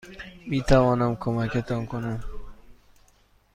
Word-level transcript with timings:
میتوانم 0.47 1.15
کمکتان 1.15 1.85
کنم؟ 1.85 2.23